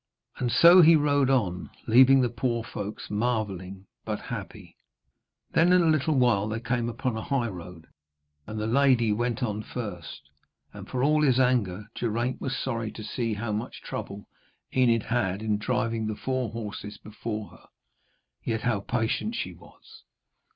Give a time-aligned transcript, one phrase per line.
[0.37, 4.75] And so he rode on, leaving the poor folks marvelling but happy.
[5.51, 7.85] Then in a little while they came upon a highroad,
[8.47, 10.27] and the lady went on first,
[10.73, 14.27] and for all his anger, Geraint was sorry to see how much trouble
[14.75, 17.67] Enid had in driving the four horses before her,
[18.43, 20.01] yet how patient she was.